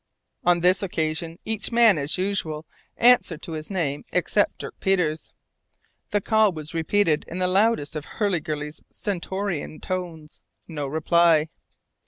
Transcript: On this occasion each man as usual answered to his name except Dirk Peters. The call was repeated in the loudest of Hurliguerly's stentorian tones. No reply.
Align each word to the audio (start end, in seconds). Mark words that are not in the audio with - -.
On 0.43 0.61
this 0.61 0.81
occasion 0.81 1.37
each 1.45 1.71
man 1.71 1.99
as 1.99 2.17
usual 2.17 2.65
answered 2.97 3.43
to 3.43 3.51
his 3.51 3.69
name 3.69 4.03
except 4.11 4.57
Dirk 4.61 4.73
Peters. 4.79 5.29
The 6.09 6.21
call 6.21 6.51
was 6.51 6.73
repeated 6.73 7.23
in 7.27 7.37
the 7.37 7.47
loudest 7.47 7.95
of 7.95 8.05
Hurliguerly's 8.05 8.81
stentorian 8.89 9.79
tones. 9.79 10.41
No 10.67 10.87
reply. 10.87 11.49